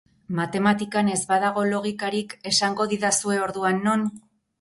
[0.37, 4.09] Matematikan ez badago logikarik, esango didazue orduan non?